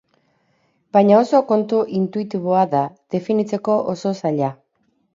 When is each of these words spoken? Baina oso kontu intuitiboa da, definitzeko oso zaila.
Baina 0.97 1.19
oso 1.25 1.41
kontu 1.51 1.83
intuitiboa 2.01 2.65
da, 2.75 2.83
definitzeko 3.19 3.81
oso 3.97 4.19
zaila. 4.25 4.55